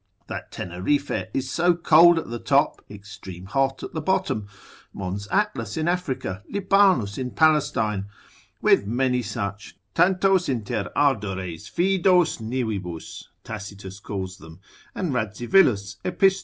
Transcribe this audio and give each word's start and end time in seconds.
That 0.25 0.51
Tenerife 0.51 1.27
is 1.31 1.51
so 1.51 1.75
cold 1.75 2.17
at 2.17 2.27
the 2.31 2.39
top, 2.39 2.83
extreme 2.89 3.45
hot 3.45 3.83
at 3.83 3.93
the 3.93 4.01
bottom: 4.01 4.47
Mons 4.93 5.27
Atlas 5.29 5.77
in 5.77 5.87
Africa, 5.87 6.41
Libanus 6.49 7.19
in 7.19 7.29
Palestine, 7.29 8.07
with 8.63 8.87
many 8.87 9.21
such, 9.21 9.77
tantos 9.93 10.49
inter 10.49 10.91
ardores 10.95 11.69
fidos 11.69 12.41
nivibus, 12.41 13.25
Tacitus 13.43 13.99
calls 13.99 14.39
them, 14.39 14.59
and 14.95 15.13
Radzivilus 15.13 15.97
epist. 16.03 16.39